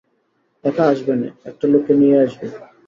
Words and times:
একা 0.63 0.83
আসবে 0.91 1.13
না, 1.15 1.27
একটা 1.49 1.65
লোককে 1.71 1.93
নিয়ে 2.01 2.17
আসবে। 2.25 2.45